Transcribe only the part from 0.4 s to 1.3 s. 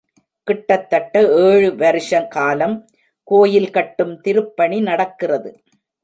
கிட்டத்தட்ட